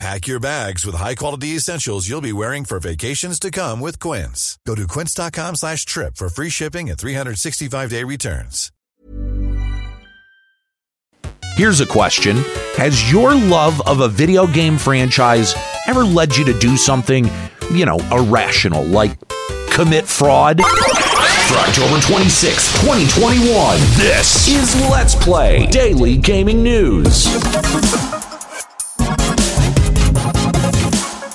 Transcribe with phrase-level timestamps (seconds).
[0.00, 4.58] Pack your bags with high-quality essentials you'll be wearing for vacations to come with Quince.
[4.66, 8.72] Go to quince.com slash trip for free shipping and 365-day returns.
[11.54, 12.36] Here's a question.
[12.78, 15.54] Has your love of a video game franchise
[15.86, 17.28] ever led you to do something,
[17.70, 19.18] you know, irrational, like
[19.70, 20.62] commit fraud?
[20.62, 27.26] For October 26, 2021, this is Let's Play Daily Gaming News.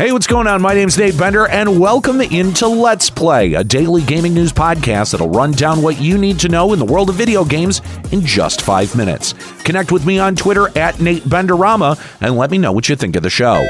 [0.00, 0.62] Hey, what's going on?
[0.62, 5.28] My name's Nate Bender, and welcome into Let's Play, a daily gaming news podcast that'll
[5.28, 8.62] run down what you need to know in the world of video games in just
[8.62, 9.34] five minutes.
[9.62, 13.14] Connect with me on Twitter at Nate Benderama and let me know what you think
[13.14, 13.66] of the show.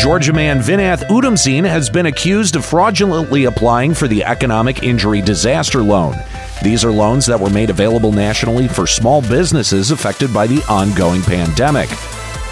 [0.00, 5.82] Georgia man Vinath Oudomsine has been accused of fraudulently applying for the Economic Injury Disaster
[5.82, 6.16] Loan.
[6.62, 11.20] These are loans that were made available nationally for small businesses affected by the ongoing
[11.20, 11.90] pandemic.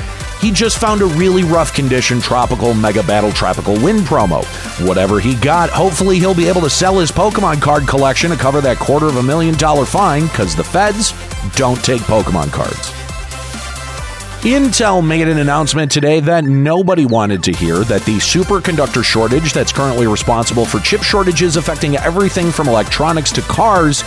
[0.40, 4.44] he just found a really rough condition Tropical Mega Battle Tropical Wind promo.
[4.86, 8.60] Whatever he got, hopefully he'll be able to sell his Pokemon card collection to cover
[8.60, 11.12] that quarter of a million dollar fine, because the feds
[11.56, 12.92] don't take Pokemon cards.
[14.42, 19.72] Intel made an announcement today that nobody wanted to hear that the superconductor shortage that's
[19.72, 24.04] currently responsible for chip shortages affecting everything from electronics to cars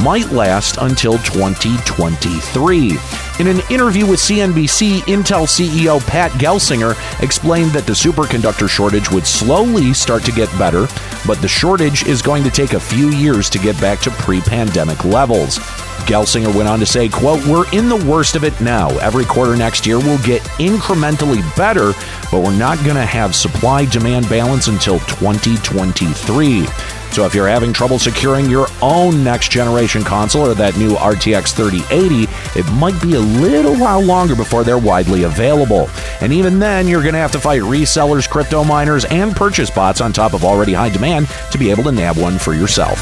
[0.00, 2.92] might last until 2023.
[3.40, 9.26] In an interview with CNBC, Intel CEO Pat Gelsinger explained that the superconductor shortage would
[9.26, 10.86] slowly start to get better,
[11.26, 15.04] but the shortage is going to take a few years to get back to pre-pandemic
[15.04, 15.58] levels.
[16.06, 18.90] Gelsinger went on to say, quote, We're in the worst of it now.
[18.98, 21.92] Every quarter next year will get incrementally better,
[22.30, 26.66] but we're not going to have supply demand balance until 2023.
[27.14, 31.54] So if you're having trouble securing your own next generation console or that new RTX
[31.54, 32.24] 3080,
[32.58, 35.88] it might be a little while longer before they're widely available.
[36.20, 40.00] And even then, you're going to have to fight resellers, crypto miners, and purchase bots
[40.00, 42.98] on top of already high demand to be able to nab one for yourself.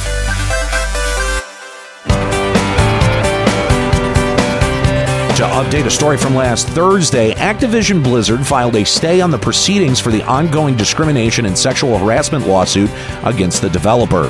[5.37, 9.99] To update a story from last Thursday, Activision Blizzard filed a stay on the proceedings
[9.99, 12.90] for the ongoing discrimination and sexual harassment lawsuit
[13.25, 14.25] against the developer.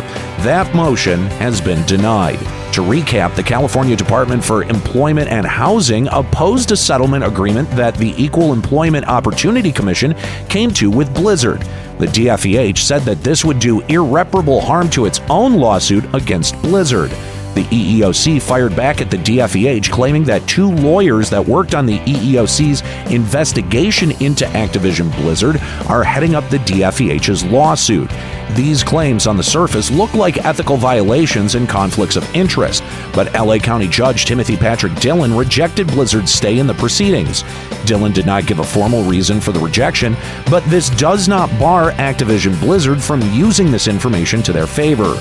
[0.45, 2.39] That motion has been denied.
[2.75, 8.15] To recap, the California Department for Employment and Housing opposed a settlement agreement that the
[8.17, 10.15] Equal Employment Opportunity Commission
[10.49, 11.63] came to with Blizzard.
[11.99, 17.11] The DFEH said that this would do irreparable harm to its own lawsuit against Blizzard.
[17.55, 21.99] The EEOC fired back at the DFEH, claiming that two lawyers that worked on the
[21.99, 22.81] EEOC's
[23.13, 25.59] investigation into Activision Blizzard
[25.89, 28.11] are heading up the DFEH's lawsuit.
[28.55, 32.83] These claims on the surface look like ethical violations and conflicts of interest,
[33.13, 37.45] but LA County Judge Timothy Patrick Dillon rejected Blizzard's stay in the proceedings.
[37.85, 40.17] Dillon did not give a formal reason for the rejection,
[40.49, 45.15] but this does not bar Activision Blizzard from using this information to their favor.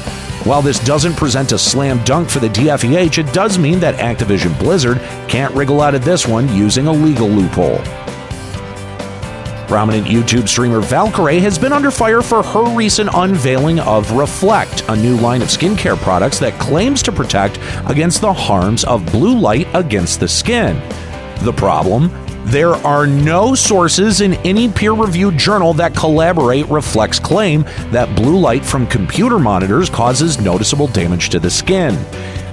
[0.44, 4.58] While this doesn't present a slam dunk for the DFEH, it does mean that Activision
[4.58, 4.98] Blizzard
[5.30, 7.78] can't wriggle out of this one using a legal loophole.
[9.68, 14.96] Prominent YouTube streamer Valkyrae has been under fire for her recent unveiling of Reflect, a
[14.96, 19.68] new line of skincare products that claims to protect against the harms of blue light
[19.76, 20.76] against the skin.
[21.44, 22.10] The problem?
[22.46, 28.38] There are no sources in any peer reviewed journal that collaborate Reflect's claim that blue
[28.38, 31.96] light from computer monitors causes noticeable damage to the skin.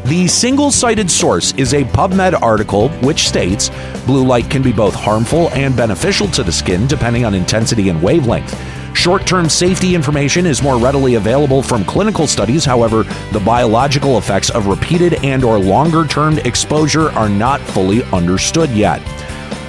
[0.05, 3.71] The single cited source is a PubMed article which states
[4.07, 8.01] blue light can be both harmful and beneficial to the skin depending on intensity and
[8.03, 8.57] wavelength.
[8.97, 12.65] Short-term safety information is more readily available from clinical studies.
[12.65, 19.01] However, the biological effects of repeated and or longer-term exposure are not fully understood yet.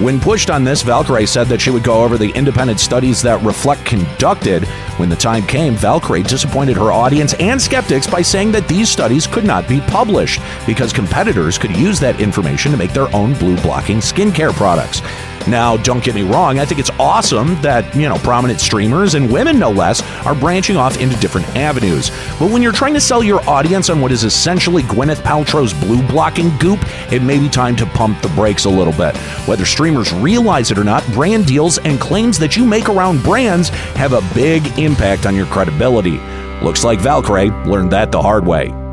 [0.00, 3.42] When pushed on this, Valkyrae said that she would go over the independent studies that
[3.42, 4.64] Reflect conducted.
[4.96, 9.26] When the time came, Valkyrae disappointed her audience and skeptics by saying that these studies
[9.26, 13.60] could not be published because competitors could use that information to make their own blue
[13.60, 15.02] blocking skincare products.
[15.46, 19.32] Now, don't get me wrong, I think it's awesome that, you know, prominent streamers and
[19.32, 22.10] women no less are branching off into different avenues.
[22.38, 26.06] But when you're trying to sell your audience on what is essentially Gwyneth Paltrow's blue
[26.06, 26.80] blocking goop,
[27.12, 29.16] it may be time to pump the brakes a little bit.
[29.46, 33.70] Whether streamers realize it or not, brand deals and claims that you make around brands
[33.70, 36.18] have a big impact on your credibility.
[36.62, 38.89] Looks like Valkyrae learned that the hard way.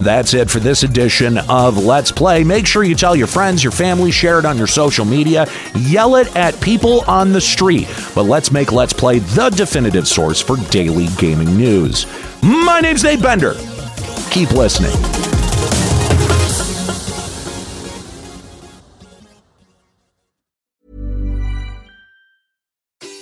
[0.00, 2.44] That's it for this edition of Let's Play.
[2.44, 6.16] Make sure you tell your friends, your family, share it on your social media, yell
[6.16, 7.88] it at people on the street.
[8.14, 12.06] But let's make Let's Play the definitive source for daily gaming news.
[12.42, 13.54] My name's Nate Bender.
[14.30, 14.92] Keep listening.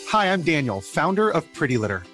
[0.09, 2.03] Hi, I'm Daniel, founder of Pretty Litter.